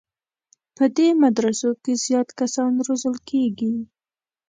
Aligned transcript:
په 0.75 0.85
دې 0.97 1.07
مدرسو 1.23 1.69
کې 1.83 1.93
زیات 2.03 2.29
کسان 2.39 2.71
روزل 2.87 3.15
کېږي. 3.29 3.73